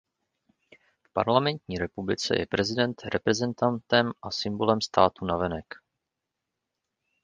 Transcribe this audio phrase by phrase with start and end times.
[1.03, 5.65] V parlamentní republice je prezident reprezentantem a symbolem státu navenek.